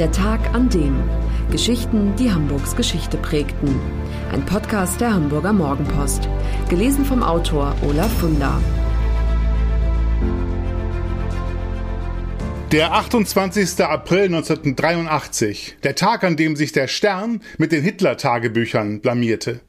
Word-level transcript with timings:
Der 0.00 0.10
Tag 0.10 0.52
an 0.52 0.68
dem. 0.70 1.04
Geschichten, 1.52 2.16
die 2.16 2.32
Hamburgs 2.32 2.74
Geschichte 2.74 3.16
prägten. 3.16 3.78
Ein 4.32 4.44
Podcast 4.44 5.00
der 5.00 5.14
Hamburger 5.14 5.52
Morgenpost. 5.52 6.28
Gelesen 6.68 7.04
vom 7.04 7.22
Autor 7.22 7.76
Olaf 7.88 8.12
Funder. 8.18 8.60
Der 12.72 12.92
28. 12.92 13.84
April 13.84 14.24
1983, 14.24 15.76
der 15.84 15.94
Tag, 15.94 16.24
an 16.24 16.34
dem 16.34 16.56
sich 16.56 16.72
der 16.72 16.88
Stern 16.88 17.40
mit 17.58 17.70
den 17.70 17.84
Hitler-Tagebüchern 17.84 19.00
blamierte. 19.00 19.60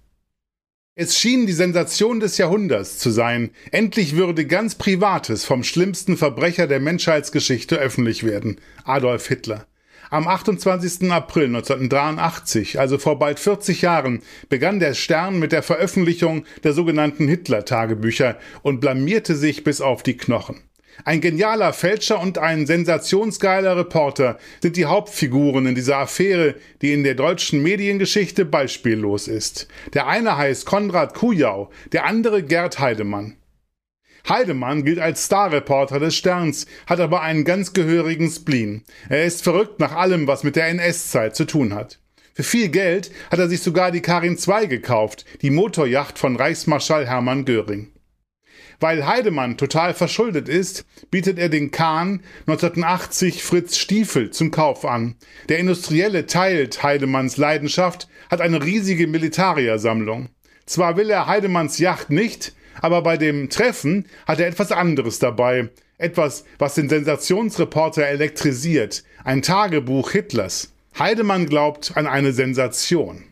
Es 0.96 1.20
schien 1.20 1.46
die 1.46 1.54
Sensation 1.54 2.20
des 2.20 2.40
Jahrhunderts 2.40 2.98
zu 2.98 3.12
sein. 3.12 3.52
Endlich 3.70 4.16
würde 4.16 4.48
ganz 4.48 4.74
Privates 4.74 5.46
vom 5.46 5.64
schlimmsten 5.64 6.18
Verbrecher 6.18 6.66
der 6.66 6.80
Menschheitsgeschichte 6.80 7.78
öffentlich 7.78 8.24
werden, 8.24 8.60
Adolf 8.86 9.28
Hitler. 9.28 9.68
Am 10.10 10.28
28. 10.28 11.12
April 11.12 11.48
1983, 11.48 12.80
also 12.80 12.98
vor 12.98 13.18
bald 13.20 13.40
40 13.40 13.82
Jahren, 13.82 14.22
begann 14.50 14.80
der 14.80 14.94
Stern 14.94 15.40
mit 15.40 15.52
der 15.52 15.64
Veröffentlichung 15.64 16.46
der 16.64 16.74
sogenannten 16.74 17.28
Hitler-Tagebücher 17.28 18.38
und 18.62 18.80
blamierte 18.80 19.36
sich 19.36 19.64
bis 19.64 19.82
auf 19.82 20.04
die 20.04 20.18
Knochen. 20.18 20.62
Ein 21.04 21.20
genialer 21.20 21.74
Fälscher 21.74 22.22
und 22.22 22.38
ein 22.38 22.66
sensationsgeiler 22.66 23.76
Reporter 23.76 24.38
sind 24.62 24.78
die 24.78 24.86
Hauptfiguren 24.86 25.66
in 25.66 25.76
dieser 25.76 25.98
Affäre, 25.98 26.56
die 26.82 26.94
in 26.94 27.04
der 27.04 27.16
deutschen 27.16 27.62
Mediengeschichte 27.62 28.46
beispiellos 28.46 29.28
ist. 29.28 29.68
Der 29.94 30.08
eine 30.08 30.38
heißt 30.38 30.66
Konrad 30.66 31.14
Kujau, 31.14 31.70
der 31.92 32.06
andere 32.06 32.44
Gerd 32.44 32.80
Heidemann. 32.80 33.36
Heidemann 34.28 34.84
gilt 34.84 35.00
als 35.00 35.26
Starreporter 35.26 36.00
des 36.00 36.16
Sterns, 36.16 36.66
hat 36.88 37.00
aber 37.00 37.22
einen 37.22 37.46
ganz 37.46 37.74
gehörigen 37.74 38.30
Spleen. 38.30 38.84
Er 39.10 39.26
ist 39.26 39.44
verrückt 39.44 39.80
nach 39.80 39.94
allem, 39.94 40.28
was 40.28 40.44
mit 40.44 40.56
der 40.56 40.68
NS-Zeit 40.68 41.36
zu 41.36 41.46
tun 41.46 41.74
hat. 41.74 42.00
Für 42.34 42.44
viel 42.44 42.70
Geld 42.70 43.12
hat 43.32 43.40
er 43.40 43.48
sich 43.48 43.62
sogar 43.62 43.92
die 43.92 44.02
Karin 44.02 44.38
II 44.38 44.68
gekauft, 44.68 45.26
die 45.42 45.52
Motorjacht 45.52 46.20
von 46.20 46.36
Reichsmarschall 46.36 47.08
Hermann 47.08 47.46
Göring. 47.46 47.92
Weil 48.80 49.08
Heidemann 49.08 49.58
total 49.58 49.94
verschuldet 49.94 50.50
ist, 50.50 50.86
bietet 51.10 51.40
er 51.40 51.50
den 51.50 51.72
Kahn 51.72 52.22
1980 52.42 53.44
Fritz 53.44 53.78
Stiefel 53.78 54.32
zum 54.32 54.52
Kauf 54.52 54.84
an. 54.86 55.16
Der 55.48 55.60
Industrielle 55.60 56.26
teilt 56.26 56.84
Heidemanns 56.84 57.38
Leidenschaft, 57.38 58.10
hat 58.30 58.42
eine 58.42 58.64
riesige 58.64 59.08
Militariersammlung. 59.08 60.30
Zwar 60.66 60.98
will 60.98 61.10
er 61.10 61.28
Heidemanns 61.28 61.78
Yacht 61.78 62.10
nicht, 62.10 62.55
aber 62.82 63.02
bei 63.02 63.18
dem 63.18 63.50
Treffen 63.50 64.06
hat 64.26 64.40
er 64.40 64.48
etwas 64.48 64.72
anderes 64.72 65.20
dabei. 65.20 65.70
Etwas, 65.98 66.46
was 66.60 66.76
den 66.76 66.90
Sensationsreporter 66.90 68.06
elektrisiert. 68.06 69.04
Ein 69.24 69.42
Tagebuch 69.42 70.12
Hitlers. 70.12 70.74
Heidemann 70.98 71.46
glaubt 71.46 71.96
an 71.96 72.08
eine 72.08 72.34
Sensation. 72.34 73.24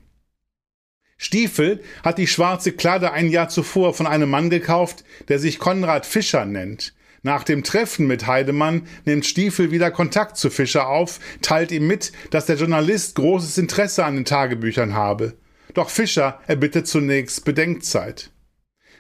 Stiefel 1.18 1.82
hat 2.04 2.18
die 2.18 2.28
schwarze 2.28 2.74
Kladde 2.74 3.12
ein 3.12 3.30
Jahr 3.30 3.48
zuvor 3.48 3.94
von 3.94 4.08
einem 4.08 4.30
Mann 4.30 4.50
gekauft, 4.50 5.06
der 5.30 5.40
sich 5.40 5.60
Konrad 5.60 6.06
Fischer 6.06 6.46
nennt. 6.46 6.94
Nach 7.22 7.46
dem 7.46 7.64
Treffen 7.64 8.06
mit 8.08 8.28
Heidemann 8.28 8.86
nimmt 9.06 9.26
Stiefel 9.26 9.72
wieder 9.72 9.92
Kontakt 9.92 10.36
zu 10.36 10.50
Fischer 10.50 10.90
auf, 10.90 11.22
teilt 11.42 11.72
ihm 11.72 11.88
mit, 11.88 12.12
dass 12.32 12.48
der 12.48 12.58
Journalist 12.58 13.16
großes 13.16 13.58
Interesse 13.58 14.04
an 14.04 14.16
den 14.16 14.26
Tagebüchern 14.26 14.94
habe. 14.94 15.34
Doch 15.74 15.90
Fischer 15.90 16.42
erbittet 16.48 16.88
zunächst 16.88 17.46
Bedenkzeit. 17.46 18.33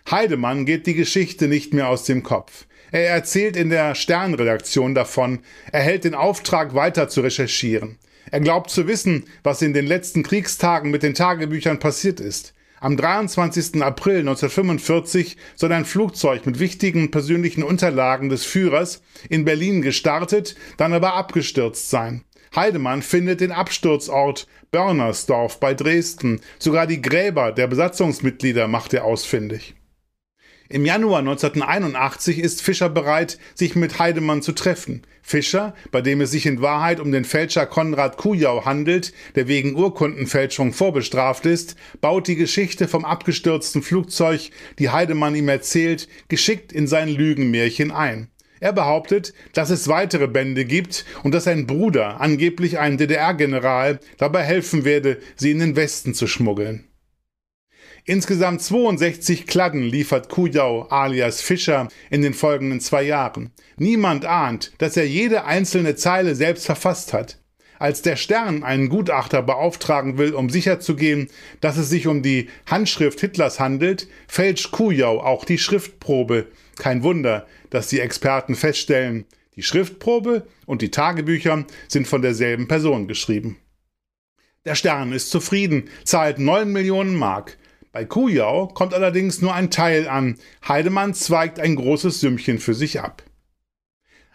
Heidemann 0.10 0.66
geht 0.66 0.86
die 0.86 0.94
Geschichte 0.94 1.48
nicht 1.48 1.74
mehr 1.74 1.88
aus 1.88 2.04
dem 2.04 2.24
Kopf. 2.24 2.66
Er 2.92 3.10
erzählt 3.10 3.56
in 3.56 3.70
der 3.70 3.96
Sternredaktion 3.96 4.94
davon, 4.94 5.40
er 5.72 5.82
hält 5.82 6.04
den 6.04 6.14
Auftrag 6.14 6.76
weiter 6.76 7.10
zu 7.10 7.22
recherchieren. 7.22 7.98
Er 8.30 8.40
glaubt 8.40 8.70
zu 8.70 8.88
wissen, 8.88 9.26
was 9.44 9.62
in 9.62 9.74
den 9.74 9.88
letzten 9.88 10.24
Kriegstagen 10.24 10.92
mit 10.92 11.04
den 11.04 11.14
Tagebüchern 11.14 11.80
passiert 11.80 12.20
ist. 12.20 12.54
Am 12.80 12.98
23. 12.98 13.82
April 13.82 14.20
1945 14.20 15.38
soll 15.56 15.72
ein 15.72 15.86
Flugzeug 15.86 16.46
mit 16.46 16.60
wichtigen 16.60 17.12
persönlichen 17.12 17.64
Unterlagen 17.64 18.30
des 18.30 18.46
Führers 18.46 19.02
in 19.30 19.46
Berlin 19.46 19.82
gestartet, 19.82 20.56
dann 20.78 20.94
aber 20.94 21.14
abgestürzt 21.14 21.90
sein. 21.90 22.26
Heidemann 22.56 23.02
findet 23.02 23.42
den 23.42 23.52
Absturzort 23.52 24.48
Börnersdorf 24.72 25.60
bei 25.60 25.74
Dresden. 25.74 26.42
Sogar 26.60 26.86
die 26.86 27.02
Gräber 27.02 27.52
der 27.52 27.68
Besatzungsmitglieder 27.68 28.68
macht 28.68 28.94
er 28.94 29.06
ausfindig. 29.06 29.76
Im 30.70 30.86
Januar 30.86 31.20
1981 31.20 32.40
ist 32.40 32.62
Fischer 32.62 32.90
bereit, 32.90 33.38
sich 33.54 33.76
mit 33.76 34.00
Heidemann 34.00 34.42
zu 34.42 34.54
treffen. 34.54 35.04
Fischer, 35.22 35.76
bei 35.92 36.02
dem 36.02 36.22
es 36.22 36.32
sich 36.32 36.46
in 36.46 36.62
Wahrheit 36.62 37.00
um 37.00 37.12
den 37.12 37.26
Fälscher 37.26 37.66
Konrad 37.66 38.18
Kujau 38.18 38.66
handelt, 38.66 39.14
der 39.36 39.48
wegen 39.48 39.76
Urkundenfälschung 39.76 40.72
vorbestraft 40.72 41.46
ist, 41.46 41.76
baut 42.00 42.28
die 42.28 42.36
Geschichte 42.36 42.88
vom 42.88 43.04
abgestürzten 43.04 43.82
Flugzeug, 43.82 44.52
die 44.80 44.90
Heidemann 44.90 45.36
ihm 45.36 45.50
erzählt, 45.50 46.08
geschickt 46.30 46.72
in 46.72 46.88
sein 46.88 47.10
Lügenmärchen 47.10 47.92
ein. 47.92 48.30
Er 48.62 48.72
behauptet, 48.72 49.34
dass 49.52 49.70
es 49.70 49.90
weitere 49.90 50.28
Bände 50.28 50.64
gibt 50.64 51.04
und 51.24 51.34
dass 51.34 51.44
sein 51.44 51.68
Bruder, 51.68 52.22
angeblich 52.22 52.80
ein 52.80 52.98
DDR-General, 52.98 54.00
dabei 54.18 54.44
helfen 54.44 54.86
werde, 54.86 55.20
sie 55.36 55.52
in 55.52 55.60
den 55.60 55.76
Westen 55.76 56.14
zu 56.14 56.28
schmuggeln. 56.28 56.86
Insgesamt 58.06 58.62
62 58.62 59.48
Kladden 59.48 59.84
liefert 59.84 60.28
Kujau 60.28 60.88
alias 60.90 61.42
Fischer 61.42 61.88
in 62.10 62.22
den 62.22 62.34
folgenden 62.34 62.82
zwei 62.82 63.04
Jahren. 63.04 63.52
Niemand 63.78 64.26
ahnt, 64.26 64.74
dass 64.80 64.98
er 64.98 65.08
jede 65.08 65.46
einzelne 65.46 65.96
Zeile 65.96 66.36
selbst 66.36 66.66
verfasst 66.66 67.14
hat. 67.14 67.40
Als 67.80 68.02
der 68.02 68.18
Stern 68.18 68.64
einen 68.64 68.90
Gutachter 68.90 69.42
beauftragen 69.42 70.18
will, 70.18 70.34
um 70.34 70.50
sicherzugehen, 70.50 71.30
dass 71.62 71.78
es 71.78 71.90
sich 71.90 72.06
um 72.08 72.22
die 72.22 72.50
Handschrift 72.66 73.22
Hitlers 73.22 73.62
handelt, 73.62 74.08
fälscht 74.28 74.72
Kujau 74.72 75.22
auch 75.22 75.46
die 75.46 75.58
Schriftprobe. 75.58 76.48
Kein 76.78 77.04
Wunder, 77.04 77.48
dass 77.70 77.88
die 77.88 78.02
Experten 78.02 78.56
feststellen, 78.56 79.26
die 79.56 79.64
Schriftprobe 79.64 80.46
und 80.66 80.82
die 80.82 80.92
Tagebücher 80.92 81.66
sind 81.88 82.08
von 82.08 82.22
derselben 82.22 82.68
Person 82.68 83.08
geschrieben. 83.08 83.58
Der 84.66 84.76
Stern 84.76 85.14
ist 85.14 85.30
zufrieden, 85.30 85.90
zahlt 86.04 86.40
9 86.40 86.70
Millionen 86.70 87.16
Mark. 87.16 87.58
Bei 87.94 88.06
Kujau 88.06 88.70
kommt 88.70 88.96
allerdings 88.96 89.44
nur 89.44 89.54
ein 89.54 89.70
Teil 89.70 90.10
an. 90.10 90.40
Heidemann 90.68 91.14
zweigt 91.14 91.60
ein 91.60 91.76
großes 91.76 92.22
Sümmchen 92.22 92.58
für 92.58 92.74
sich 92.74 93.00
ab. 93.00 93.22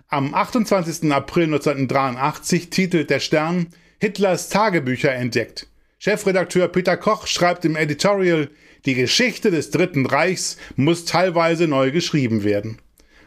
Am 0.07 0.33
28. 0.33 1.13
April 1.13 1.47
1983 1.47 2.71
titelt 2.71 3.11
der 3.11 3.19
Stern 3.19 3.67
Hitlers 4.01 4.49
Tagebücher 4.49 5.13
entdeckt. 5.13 5.67
Chefredakteur 5.99 6.69
Peter 6.69 6.97
Koch 6.97 7.27
schreibt 7.27 7.65
im 7.65 7.75
Editorial, 7.75 8.49
die 8.87 8.95
Geschichte 8.95 9.51
des 9.51 9.73
Dritten 9.73 10.07
Reichs 10.07 10.57
muss 10.77 11.05
teilweise 11.05 11.67
neu 11.67 11.91
geschrieben 11.91 12.45
werden. 12.45 12.79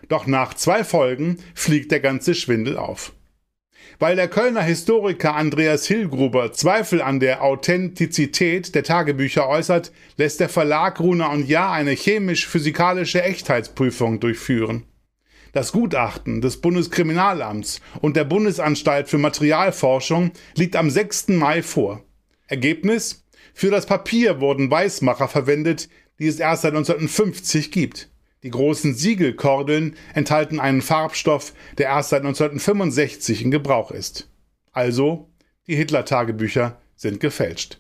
Doch 0.08 0.28
nach 0.28 0.54
zwei 0.54 0.86
Folgen 0.86 1.40
fliegt 1.54 1.92
der 1.92 2.00
ganze 2.00 2.36
Schwindel 2.36 2.78
auf. 2.78 3.12
Weil 4.02 4.16
der 4.16 4.30
Kölner 4.30 4.64
Historiker 4.64 5.36
Andreas 5.36 5.86
Hillgruber 5.86 6.54
Zweifel 6.54 7.04
an 7.04 7.20
der 7.20 7.44
Authentizität 7.44 8.74
der 8.74 8.82
Tagebücher 8.82 9.48
äußert, 9.48 9.92
lässt 10.18 10.40
der 10.40 10.50
Verlag 10.50 10.96
Gruner 10.96 11.30
und 11.30 11.48
Jahr 11.48 11.72
eine 11.72 11.92
chemisch-physikalische 11.92 13.22
Echtheitsprüfung 13.22 14.20
durchführen. 14.20 14.86
Das 15.54 15.72
Gutachten 15.72 16.42
des 16.42 16.62
Bundeskriminalamts 16.62 17.80
und 18.02 18.16
der 18.16 18.24
Bundesanstalt 18.24 19.08
für 19.08 19.20
Materialforschung 19.20 20.32
liegt 20.56 20.76
am 20.78 20.90
6. 20.90 21.28
Mai 21.28 21.62
vor. 21.62 22.04
Ergebnis? 22.48 23.28
Für 23.54 23.70
das 23.70 23.86
Papier 23.86 24.42
wurden 24.42 24.72
Weißmacher 24.72 25.28
verwendet, 25.28 25.90
die 26.18 26.26
es 26.26 26.40
erst 26.40 26.64
seit 26.64 26.74
1950 26.74 27.70
gibt. 27.70 28.10
Die 28.44 28.50
großen 28.50 28.96
Siegelkordeln 28.96 29.96
enthalten 30.14 30.60
einen 30.60 30.82
Farbstoff, 30.82 31.54
der 31.78 31.88
erst 31.88 32.10
seit 32.10 32.22
1965 32.22 33.44
in 33.44 33.52
Gebrauch 33.52 33.92
ist. 33.92 34.30
Also, 34.72 35.30
die 35.68 35.76
Hitler-Tagebücher 35.76 36.80
sind 36.96 37.20
gefälscht. 37.20 37.80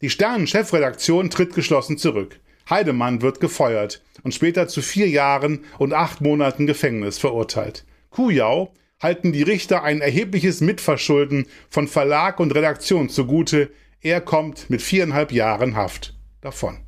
Die 0.00 0.10
Stern-Chefredaktion 0.10 1.30
tritt 1.30 1.54
geschlossen 1.54 1.96
zurück. 1.96 2.40
Heidemann 2.68 3.22
wird 3.22 3.40
gefeuert 3.40 4.02
und 4.22 4.34
später 4.34 4.68
zu 4.68 4.82
vier 4.82 5.08
Jahren 5.08 5.64
und 5.78 5.92
acht 5.92 6.20
Monaten 6.20 6.66
Gefängnis 6.66 7.18
verurteilt. 7.18 7.84
Kujau 8.10 8.72
halten 9.00 9.32
die 9.32 9.42
Richter 9.42 9.84
ein 9.84 10.00
erhebliches 10.00 10.60
Mitverschulden 10.60 11.46
von 11.70 11.88
Verlag 11.88 12.40
und 12.40 12.54
Redaktion 12.54 13.08
zugute. 13.08 13.70
Er 14.00 14.20
kommt 14.20 14.70
mit 14.70 14.82
viereinhalb 14.82 15.32
Jahren 15.32 15.76
Haft 15.76 16.14
davon. 16.40 16.87